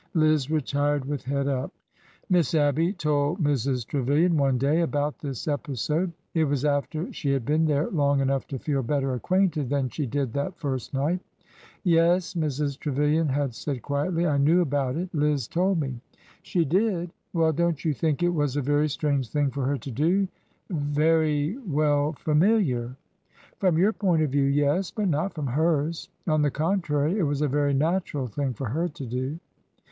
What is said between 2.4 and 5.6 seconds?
Abby told Mrs. Trevilian one day about this